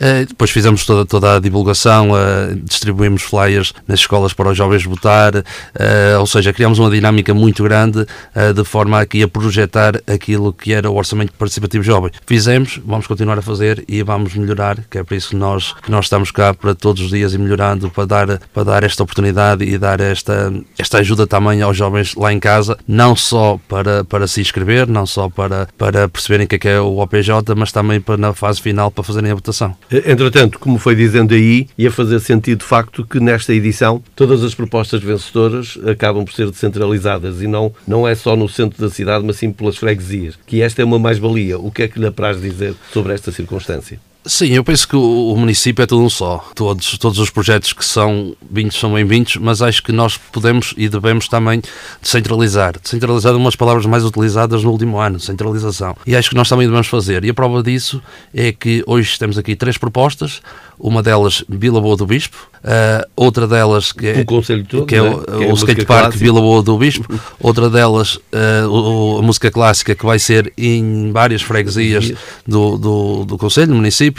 [0.00, 4.84] Uh, depois fizemos toda, toda a divulgação, uh, distribuímos flyers nas escolas para os jovens
[4.84, 5.32] votar,
[6.18, 8.06] ou seja, criamos uma dinâmica muito grande
[8.54, 12.10] de forma aqui a projetar aquilo que era o orçamento participativo jovem.
[12.26, 15.90] Fizemos, vamos continuar a fazer e vamos melhorar, que é por isso que nós, que
[15.90, 19.64] nós estamos cá para todos os dias e melhorando para dar, para dar esta oportunidade
[19.64, 24.04] e dar esta, esta ajuda também aos jovens jovens lá em casa, não só para,
[24.04, 27.54] para se inscrever, não só para, para perceberem o que é, que é o OPJ,
[27.54, 29.76] mas também para na fase final para fazerem a votação.
[29.90, 34.54] Entretanto, como foi dizendo aí, ia fazer sentido de facto que nesta edição todas as
[34.54, 39.24] propostas vencedoras acabam por ser descentralizadas e não, não é só no centro da cidade,
[39.26, 41.58] mas sim pelas freguesias, que esta é uma mais-valia.
[41.58, 43.98] O que é que lhe apraz dizer sobre esta circunstância?
[44.26, 46.42] Sim, eu penso que o, município é tudo um só.
[46.54, 50.88] Todos, todos os projetos que são vindos são bem-vindos, mas acho que nós podemos e
[50.88, 51.60] devemos também
[52.00, 52.74] descentralizar.
[52.80, 55.94] Descentralizar é uma das palavras mais utilizadas no último ano, centralização.
[56.06, 57.22] E acho que nós também devemos fazer.
[57.22, 60.40] E a prova disso é que hoje temos aqui três propostas,
[60.78, 65.02] uma delas Vila Boa do Bispo, uh, outra delas que é, o, todo, que é,
[65.02, 65.08] né?
[65.08, 66.14] o, que é o Skate Park.
[66.14, 67.06] Vila Boa do Bispo,
[67.40, 72.12] outra delas uh, o, a música clássica que vai ser em várias freguesias
[72.46, 74.13] do, do, do Conselho, do município,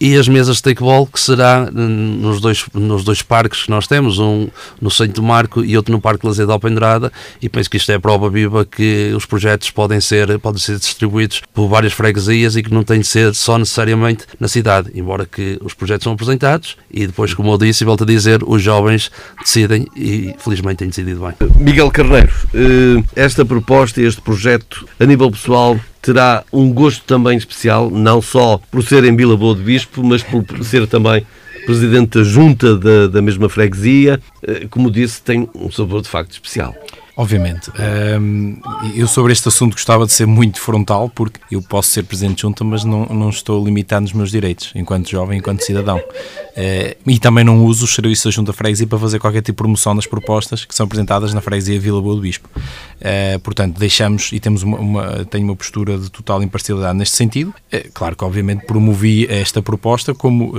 [0.00, 4.18] e as mesas de takeball que será nos dois, nos dois parques que nós temos,
[4.18, 4.48] um
[4.80, 7.98] no do Marco e outro no Parque Lazer de Alpendrada e penso que isto é
[7.98, 12.72] prova viva que os projetos podem ser, podem ser distribuídos por várias freguesias e que
[12.72, 17.06] não têm de ser só necessariamente na cidade, embora que os projetos são apresentados e
[17.06, 21.20] depois, como eu disse e volto a dizer, os jovens decidem e felizmente têm decidido
[21.20, 21.34] bem.
[21.56, 27.90] Miguel Carneiro, eh, esta proposta, este projeto, a nível pessoal, terá um gosto também especial,
[27.90, 31.26] não só por ser em Vila Boa de Bispo, mas por ser também
[31.66, 34.20] presidente da junta da, da mesma freguesia.
[34.42, 36.74] Eh, como disse, tem um sabor de facto especial.
[37.20, 37.70] Obviamente.
[38.18, 38.56] Um,
[38.96, 42.42] eu sobre este assunto gostava de ser muito frontal, porque eu posso ser presidente de
[42.42, 45.98] junta, mas não, não estou limitado nos meus direitos, enquanto jovem, enquanto cidadão.
[45.98, 49.56] Uh, e também não uso os serviços da junta freguesia para fazer qualquer tipo de
[49.56, 52.48] promoção das propostas que são apresentadas na freguesia Vila Boa do Bispo.
[52.56, 57.52] Uh, portanto, deixamos e temos uma, uma, tenho uma postura de total imparcialidade neste sentido.
[57.70, 60.54] Uh, claro que, obviamente, promovi esta proposta como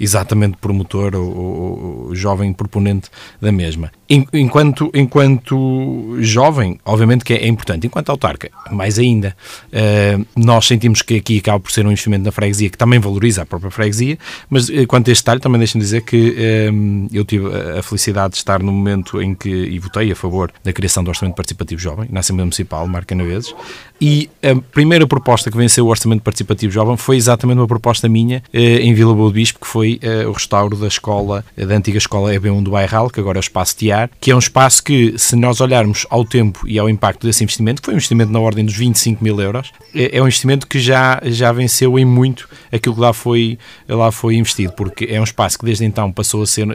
[0.00, 3.10] exatamente promotor ou, ou, ou jovem proponente
[3.42, 3.92] da mesma.
[4.08, 5.81] Enquanto, enquanto
[6.20, 7.86] jovem, obviamente que é, importante.
[7.86, 9.36] Enquanto autarca, mais ainda.
[9.68, 13.42] Uh, nós sentimos que aqui acaba por ser um investimento na freguesia que também valoriza
[13.42, 14.18] a própria freguesia,
[14.48, 17.46] mas uh, quanto a este detalhe, também deixem-me dizer que uh, eu tive
[17.78, 21.08] a felicidade de estar no momento em que, e votei a favor da criação do
[21.08, 23.54] Orçamento Participativo Jovem, na Assembleia Municipal, Marca Naveses,
[24.00, 28.42] e a primeira proposta que venceu o Orçamento Participativo Jovem foi exatamente uma proposta minha
[28.52, 32.64] em Vila Boa do Bispo, que foi o restauro da escola, da antiga escola EB1
[32.64, 35.60] do Bairral, que agora é o Espaço TIAR, que é um espaço que, se nós
[35.60, 35.71] olharmos
[36.10, 39.22] ao tempo e ao impacto desse investimento, que foi um investimento na ordem dos 25
[39.22, 43.12] mil euros, é, é um investimento que já, já venceu em muito aquilo que lá
[43.12, 43.58] foi,
[43.88, 46.74] lá foi investido, porque é um espaço que desde então passou a ser uh,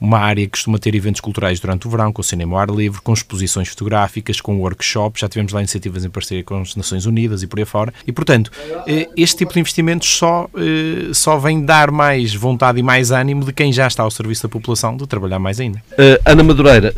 [0.00, 3.00] uma área que costuma ter eventos culturais durante o verão, com cinema ao ar livre,
[3.00, 7.42] com exposições fotográficas, com workshops, já tivemos lá iniciativas em parceria com as Nações Unidas
[7.42, 11.64] e por aí fora, e portanto, uh, este tipo de investimentos só, uh, só vem
[11.64, 15.06] dar mais vontade e mais ânimo de quem já está ao serviço da população de
[15.06, 15.82] trabalhar mais ainda.
[16.24, 16.94] Ana Madureira,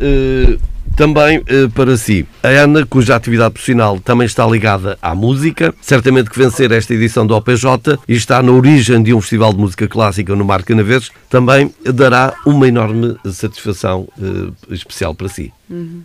[0.97, 6.31] também uh, para si, a Ana, cuja atividade profissional também está ligada à música, certamente
[6.31, 9.87] que vencer esta edição do OPJ e está na origem de um festival de música
[9.87, 15.53] clássica no Mar Canaveses, também dará uma enorme satisfação uh, especial para si.
[15.69, 16.03] Uhum.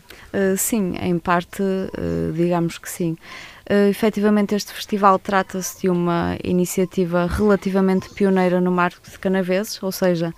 [0.57, 1.61] sim, em parte,
[2.33, 3.15] digamos que sim.
[3.71, 9.93] Uh, efetivamente, este festival trata-se de uma iniciativa relativamente pioneira no marco de Canaveses, ou
[9.93, 10.33] seja,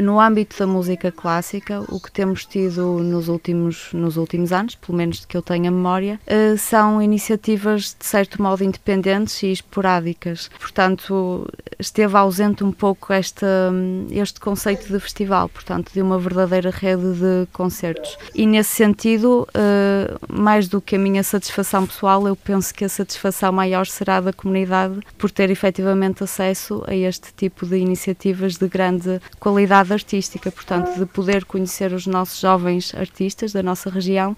[0.00, 4.96] no âmbito da música clássica, o que temos tido nos últimos, nos últimos anos, pelo
[4.96, 10.48] menos de que eu tenha memória, uh, são iniciativas de certo modo independentes e esporádicas.
[10.56, 11.44] Portanto,
[11.80, 13.72] esteve ausente um pouco esta,
[14.12, 18.16] este conceito de festival, portanto, de uma verdadeira rede de concertos.
[18.32, 22.88] E nesse sentido, uh, mais do que a minha satisfação pessoal, eu penso que a
[22.88, 28.68] satisfação maior será da comunidade por ter efetivamente acesso a este tipo de iniciativas de
[28.68, 34.36] grande qualidade artística, portanto, de poder conhecer os nossos jovens artistas da nossa região,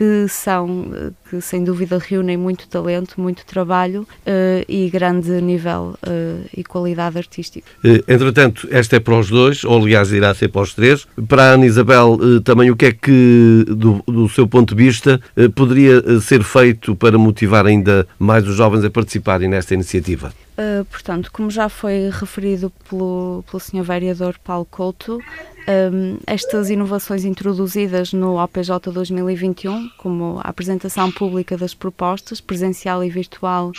[0.00, 6.48] que são, que sem dúvida reúnem muito talento, muito trabalho uh, e grande nível uh,
[6.56, 7.66] e qualidade artística.
[7.84, 11.06] Eh, entretanto, esta é para os dois, ou aliás irá ser para os três.
[11.28, 15.20] Para a Ana Isabel, também o que é que, do, do seu ponto de vista,
[15.54, 20.32] poderia ser feito para motivar ainda ainda mais os jovens a participarem nesta iniciativa?
[20.60, 23.82] Uh, portanto, como já foi referido pelo, pelo Sr.
[23.82, 25.18] Vereador Paulo Couto,
[25.66, 33.08] um, estas inovações introduzidas no OPJ 2021, como a apresentação pública das propostas, presencial e
[33.08, 33.72] virtual,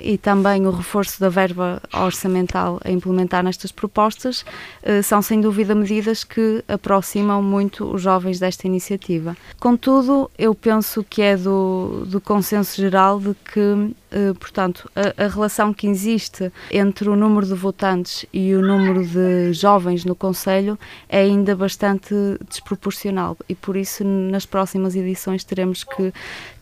[0.00, 4.44] e também o reforço da verba orçamental a implementar nestas propostas,
[4.82, 9.36] uh, são sem dúvida medidas que aproximam muito os jovens desta iniciativa.
[9.58, 15.28] Contudo, eu penso que é do, do consenso geral de que Uh, portanto, a, a,
[15.28, 20.78] relação que existe entre o número de votantes e o número de jovens no Conselho
[21.10, 22.14] é ainda bastante
[22.48, 26.10] desproporcional e por isso nas próximas edições teremos que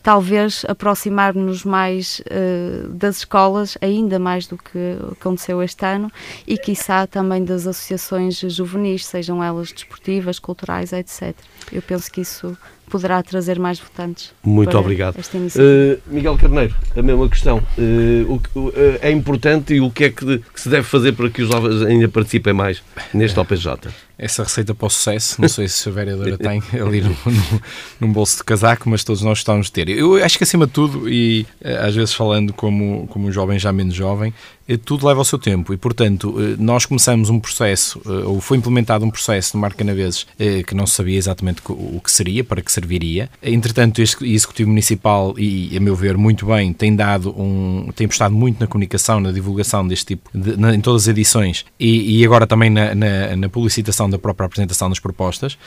[0.07, 6.09] talvez aproximar-nos mais uh, das escolas, ainda mais do que aconteceu este ano,
[6.47, 11.35] e quiçá também das associações juvenis, sejam elas desportivas, culturais, etc.
[11.73, 12.57] Eu penso que isso
[12.89, 14.33] poderá trazer mais votantes.
[14.43, 15.15] Muito obrigado.
[15.17, 17.61] Uh, Miguel Carneiro, a mesma questão.
[17.77, 21.29] Uh, o, uh, é importante e o que é que, que, se deve fazer para
[21.29, 22.81] que os jovens ainda participem mais
[23.13, 23.89] neste OPJ?
[24.17, 27.61] Essa receita para o sucesso, não sei se a vereadora tem ali no, no,
[27.99, 29.89] num bolso de casaco, mas todos nós estamos a ter.
[29.89, 33.71] Eu acho que acima de tudo, e às vezes falando como, como um jovem já
[33.71, 34.33] menos jovem,
[34.83, 39.09] tudo leva o seu tempo e, portanto, nós começamos um processo, ou foi implementado um
[39.09, 40.25] processo no Mar Canaveses
[40.65, 43.29] que não se sabia exatamente o que seria, para que serviria.
[43.41, 48.33] Entretanto, este Executivo Municipal, e a meu ver muito bem, tem dado um, tem apostado
[48.33, 52.25] muito na comunicação, na divulgação deste tipo, de, na, em todas as edições e, e
[52.25, 55.57] agora também na, na, na, publicitação da própria apresentação das propostas.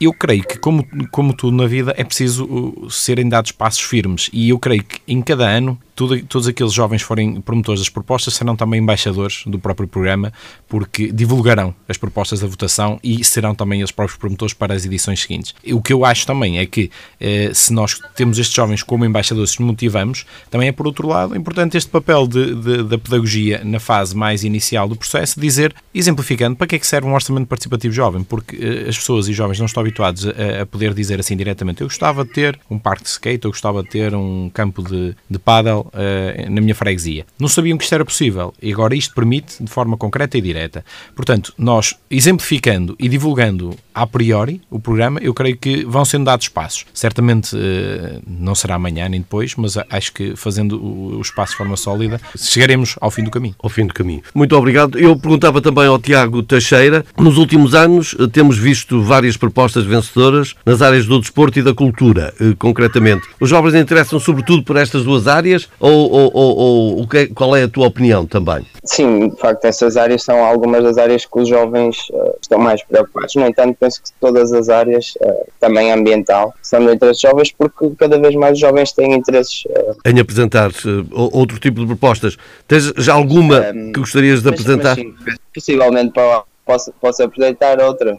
[0.00, 4.30] Eu creio que, como, como tudo na vida, é preciso uh, serem dados passos firmes
[4.32, 8.34] e eu creio que em cada ano tudo, todos aqueles jovens forem promotores das propostas
[8.34, 10.32] serão também embaixadores do próprio programa,
[10.68, 15.20] porque divulgarão as propostas da votação e serão também os próprios promotores para as edições
[15.20, 15.54] seguintes.
[15.72, 19.52] O que eu acho também é que eh, se nós temos estes jovens como embaixadores,
[19.52, 23.78] se motivamos, também é por outro lado importante este papel de, de, da pedagogia na
[23.78, 27.94] fase mais inicial do processo, dizer, exemplificando, para que é que serve um orçamento participativo
[27.94, 31.36] jovem, porque eh, as pessoas e jovens não estão habituados a, a, poder dizer assim
[31.36, 34.82] diretamente, eu gostava de ter um parque de skate, eu gostava de ter um campo
[34.82, 37.26] de, de paddle uh, na minha freguesia.
[37.38, 40.84] Não sabiam que isto era possível e agora isto permite de forma concreta e direta.
[41.14, 46.48] Portanto, nós exemplificando e divulgando a priori o programa, eu creio que vão sendo dados
[46.48, 46.84] passos.
[46.92, 51.58] Certamente uh, não será amanhã nem depois, mas acho que fazendo o, o espaço de
[51.58, 53.54] forma sólida, chegaremos ao fim do caminho.
[53.62, 54.22] Ao fim do caminho.
[54.34, 54.98] Muito obrigado.
[54.98, 60.54] Eu perguntava também ao Tiago Teixeira, nos últimos anos eh, temos visto várias propostas vencedoras
[60.64, 63.26] nas áreas do desporto e da cultura, concretamente.
[63.40, 67.56] Os jovens interessam sobretudo por estas duas áreas ou, ou, ou, ou o que, qual
[67.56, 68.64] é a tua opinião também?
[68.84, 72.82] Sim, de facto, essas áreas são algumas das áreas que os jovens uh, estão mais
[72.82, 73.34] preocupados.
[73.34, 77.90] No entanto, penso que todas as áreas, uh, também ambiental, são do interesse jovens porque
[77.98, 79.64] cada vez mais os jovens têm interesses.
[79.66, 79.96] Uh...
[80.04, 80.70] Em apresentar
[81.12, 82.36] outro tipo de propostas.
[82.68, 84.96] Tens já alguma um, que gostarias de mas, apresentar?
[84.96, 85.14] Mas, sim,
[85.54, 88.18] possivelmente para posso, posso apresentar outra.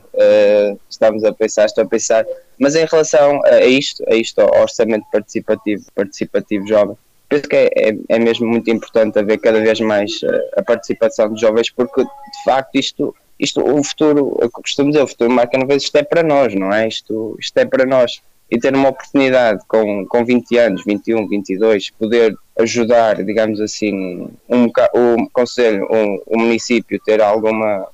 [0.89, 2.25] estamos a pensar, estou a pensar.
[2.59, 6.97] Mas em relação a isto, a isto, ao orçamento participativo, participativo jovem,
[7.36, 11.33] penso que é, é, é, mesmo muito importante haver cada vez mais uh, a participação
[11.33, 15.57] de jovens, porque de facto isto, isto o futuro, eu costumo dizer, o futuro marca
[15.57, 16.88] não isto é para nós, não é?
[16.88, 18.21] Isto, isto é para nós.
[18.49, 24.65] E ter uma oportunidade com, com 20 anos, 21, 22, poder ajudar, digamos assim, um,
[24.65, 25.88] o Conselho,
[26.27, 27.88] o município ter alguma,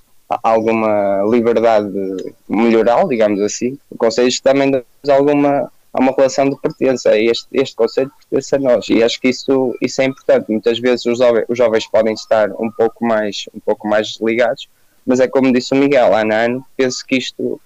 [0.43, 1.89] alguma liberdade
[2.49, 4.83] melhoral, digamos assim, o Conselho também dá
[5.15, 7.17] alguma há uma relação de pertença.
[7.17, 10.49] Este, este conceito pertence a nós e acho que isso, isso é importante.
[10.49, 14.67] Muitas vezes os jovens, os jovens podem estar um pouco mais, um pouco mais ligados,
[15.05, 17.59] mas é como disse o Miguel, ano a ano, penso que isto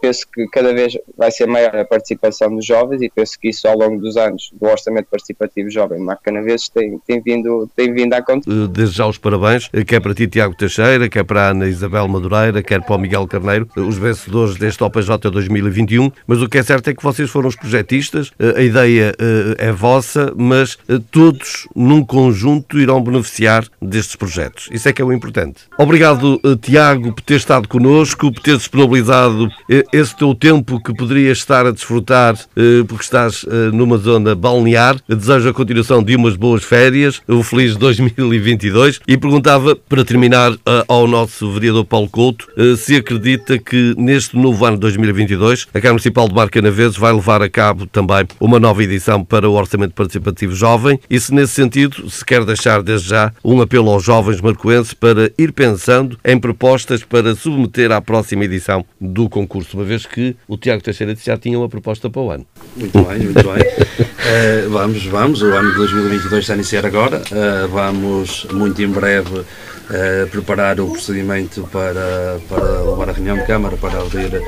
[0.00, 3.68] penso que cada vez vai ser maior a participação dos jovens e penso que isso
[3.68, 8.14] ao longo dos anos do Orçamento Participativo Jovem Marco Canaveses tem, tem, vindo, tem vindo
[8.14, 8.50] a acontecer.
[8.50, 11.66] Eh, desde já os parabéns, eh, quer para ti Tiago Teixeira, quer para a Ana
[11.66, 16.58] Isabel Madureira, quer para o Miguel Carneiro, os vencedores deste OPJ 2021, mas o que
[16.58, 19.14] é certo é que vocês foram os projetistas, a ideia
[19.58, 20.78] é vossa, mas
[21.10, 24.68] todos num conjunto irão beneficiar destes projetos.
[24.72, 25.62] Isso é que é o importante.
[25.78, 29.48] Obrigado Tiago por ter estado connosco, por ter disponibilizado
[29.92, 34.96] esse teu tempo que poderias estar a desfrutar eh, porque estás eh, numa zona balnear.
[35.08, 40.84] Desejo a continuação de umas boas férias, o feliz 2022 e perguntava, para terminar, eh,
[40.86, 42.46] ao nosso vereador Paulo Couto
[42.78, 47.42] se acredita que neste novo ano de 2022 a Câmara Municipal de Marcanaveses vai levar
[47.42, 52.08] a cabo também uma nova edição para o Orçamento Participativo Jovem e se nesse sentido
[52.08, 57.02] se quer deixar desde já um apelo aos jovens marcoenses para ir pensando em propostas
[57.04, 61.36] para submeter à próxima edição do concurso concurso, uma vez que o Tiago Teixeira já
[61.36, 62.46] tinha uma proposta para o ano.
[62.76, 63.62] Muito bem, muito bem.
[63.62, 68.88] Uh, vamos, vamos, o ano de 2022 está a iniciar agora, uh, vamos muito em
[68.88, 69.44] breve
[69.86, 74.42] Uh, preparar o procedimento para, para levar a reunião de Câmara, para abrir,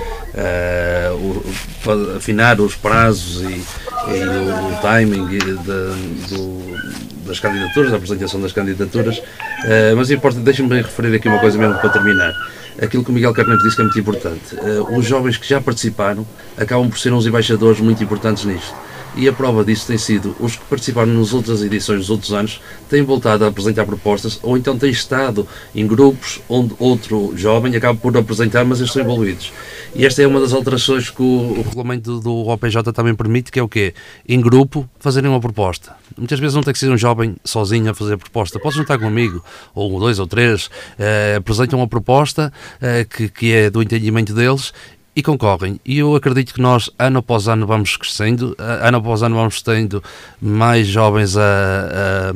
[1.15, 1.45] o,
[1.85, 6.77] para afinar os prazos e, e o, o, timing de, do,
[7.25, 9.19] das candidaturas, a apresentação das candidaturas.
[9.19, 12.35] Uh, mas importa, deixem-me referir aqui uma coisa mesmo para terminar
[12.81, 14.55] aquilo que o Miguel Carneiro disse que é muito importante.
[14.55, 16.27] Uh, os jovens que já participaram
[16.57, 18.75] acabam por ser uns embaixadores muito importantes nisto.
[19.19, 22.61] E a prova disso tem sido os que participaram nas outras edições dos outros anos
[22.89, 25.45] têm voltado a apresentar propostas ou então têm estado
[25.75, 29.53] em grupos onde outro jovem acaba por apresentar, mas eles estão envolvidos.
[29.93, 33.59] E esta é uma das alterações que o, o regulamento do OPJ também permite, que
[33.59, 33.93] é o quê?
[34.29, 35.97] Em grupo, fazerem uma proposta.
[36.17, 38.61] Muitas vezes não tem que ser um jovem sozinho a fazer a proposta.
[38.61, 39.45] Pode juntar com um amigo,
[39.75, 44.73] ou dois ou três, eh, apresentam uma proposta eh, que, que é do entendimento deles
[45.19, 45.81] e concorrem.
[45.85, 50.01] E eu acredito que nós, ano após ano, vamos crescendo, ano após ano, vamos tendo
[50.41, 52.33] mais jovens a, a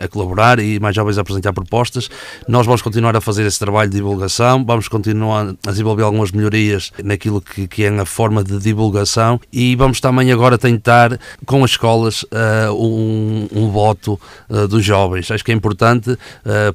[0.00, 2.08] a colaborar e mais jovens a apresentar propostas.
[2.48, 6.90] Nós vamos continuar a fazer esse trabalho de divulgação, vamos continuar a desenvolver algumas melhorias
[7.04, 11.72] naquilo que, que é a forma de divulgação e vamos também agora tentar, com as
[11.72, 15.30] escolas, uh, um, um, voto uh, dos jovens.
[15.30, 16.18] Acho que é importante uh,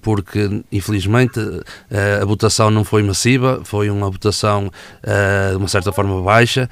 [0.02, 1.40] porque, infelizmente,
[2.22, 4.72] a votação não foi massiva, foi uma votação
[5.52, 6.70] de uma certa forma baixa,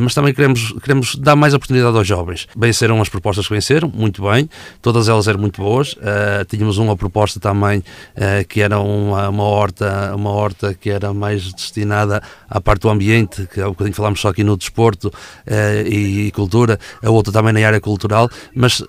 [0.00, 2.48] mas também queremos, queremos dar mais oportunidade aos jovens.
[2.56, 4.48] Venceram as propostas que venceram, muito bem,
[4.80, 9.44] todas elas eram muito boas, Uh, tínhamos uma proposta também uh, que era uma, uma,
[9.44, 13.94] horta, uma horta que era mais destinada à parte do ambiente, que há um bocadinho
[13.94, 18.28] falámos só aqui no desporto uh, e, e, cultura, a outra também na área cultural,
[18.54, 18.82] mas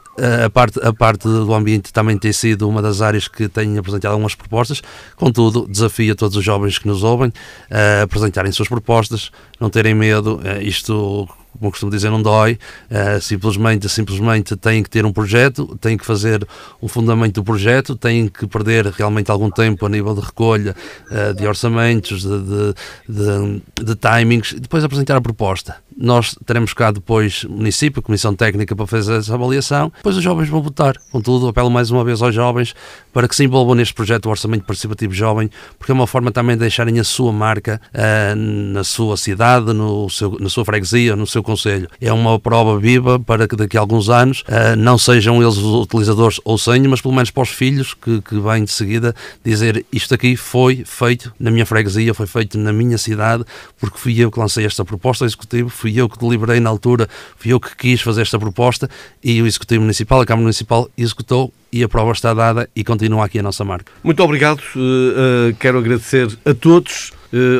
[0.45, 4.11] a, parte, a parte do ambiente também tem sido uma das áreas que tem apresentado
[4.11, 4.81] algumas propostas.
[5.15, 7.31] Contudo, desafio a todos os jovens que nos ouvem
[7.69, 10.39] a apresentarem suas propostas, não terem medo.
[10.61, 11.27] isto
[11.59, 12.57] como costumo dizer, não dói,
[12.89, 16.47] uh, simplesmente, simplesmente têm que ter um projeto, têm que fazer
[16.81, 20.75] um fundamento do projeto, têm que perder realmente algum tempo a nível de recolha
[21.09, 22.73] uh, de orçamentos, de, de,
[23.07, 25.75] de, de timings, e depois apresentar a proposta.
[25.95, 30.61] Nós teremos cá depois município, comissão técnica para fazer essa avaliação, depois os jovens vão
[30.61, 30.95] votar.
[31.11, 32.73] Contudo, apelo mais uma vez aos jovens
[33.13, 36.55] para que se envolvam neste projeto do Orçamento Participativo Jovem, porque é uma forma também
[36.55, 41.27] de deixarem a sua marca uh, na sua cidade, no seu, na sua freguesia, no
[41.27, 41.87] seu conselho.
[41.99, 45.83] É uma prova viva para que daqui a alguns anos uh, não sejam eles os
[45.83, 49.85] utilizadores ou senho, mas pelo menos para os filhos que, que vêm de seguida dizer
[49.91, 53.43] isto aqui foi feito na minha freguesia, foi feito na minha cidade,
[53.79, 57.51] porque fui eu que lancei esta proposta executiva, fui eu que deliberei na altura, fui
[57.51, 58.89] eu que quis fazer esta proposta
[59.23, 63.25] e o Executivo Municipal, a Câmara Municipal, executou e a prova está dada e continua
[63.25, 63.91] aqui a nossa marca.
[64.03, 64.61] Muito obrigado.
[64.75, 67.11] Uh, quero agradecer a todos,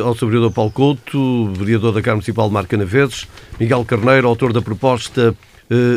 [0.04, 0.26] ao Sr.
[0.26, 3.26] Vereador Paulo Couto, vereador da Câmara Municipal de Marca Naveses,
[3.58, 5.34] Miguel Carneiro, autor da proposta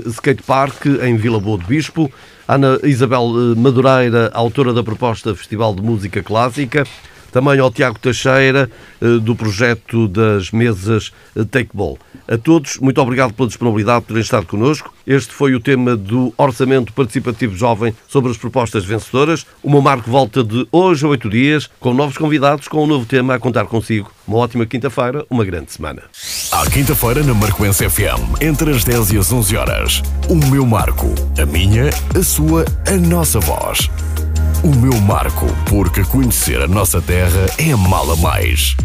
[0.08, 2.12] Skate Park em Vila Boa de Bispo,
[2.48, 6.86] Ana Isabel Madureira, autora da proposta Festival de Música Clássica,
[7.32, 8.70] também ao Tiago Teixeira,
[9.22, 11.12] do projeto das mesas
[11.52, 12.00] Take Ball.
[12.30, 14.94] A todos, muito obrigado pela disponibilidade por terem estado connosco.
[15.06, 19.46] Este foi o tema do Orçamento Participativo Jovem sobre as propostas vencedoras.
[19.64, 23.06] O meu marco volta de hoje a oito dias, com novos convidados, com um novo
[23.06, 24.12] tema a contar consigo.
[24.28, 26.04] Uma ótima quinta-feira, uma grande semana.
[26.52, 30.04] À quinta-feira, na Marcoense FM, entre as 10 e as 11 horas.
[30.28, 31.08] O meu marco.
[31.42, 33.90] A minha, a sua, a nossa voz.
[34.66, 38.76] O meu marco, porque conhecer a nossa terra é mala mais.